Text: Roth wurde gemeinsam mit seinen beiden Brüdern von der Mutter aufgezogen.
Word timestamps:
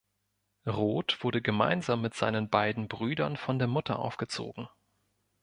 Roth 0.65 1.23
wurde 1.23 1.43
gemeinsam 1.43 2.01
mit 2.01 2.15
seinen 2.15 2.49
beiden 2.49 2.87
Brüdern 2.87 3.37
von 3.37 3.59
der 3.59 3.67
Mutter 3.67 3.99
aufgezogen. 3.99 4.67